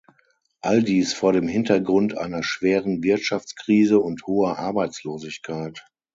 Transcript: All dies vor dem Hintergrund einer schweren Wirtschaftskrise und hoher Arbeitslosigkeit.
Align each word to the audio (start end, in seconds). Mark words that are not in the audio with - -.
All 0.61 0.81
dies 0.81 1.13
vor 1.13 1.31
dem 1.31 1.47
Hintergrund 1.47 2.17
einer 2.17 2.41
schweren 2.41 3.03
Wirtschaftskrise 3.03 3.99
und 3.99 4.25
hoher 4.25 4.57
Arbeitslosigkeit. 4.57 5.85